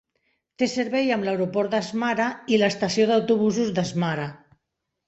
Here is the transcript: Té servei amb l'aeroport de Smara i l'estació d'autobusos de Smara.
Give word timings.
Té 0.61 0.67
servei 0.71 1.11
amb 1.17 1.27
l'aeroport 1.27 1.75
de 1.75 1.83
Smara 1.91 2.31
i 2.55 2.61
l'estació 2.63 3.09
d'autobusos 3.13 3.75
de 3.79 3.89
Smara. 3.93 4.27